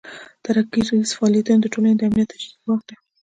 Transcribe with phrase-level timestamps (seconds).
[0.45, 2.95] ترهګریز فعالیتونه د ټولنې امنیت ته جدي ګواښ دی.